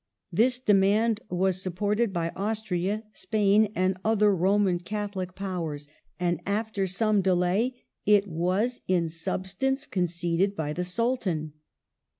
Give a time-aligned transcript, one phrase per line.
[0.31, 5.87] This demand was supported by Austria, Spain, and other Roman Catholic powers,
[6.19, 11.53] and after some delay it was, in substance, con ceded by the Sultan.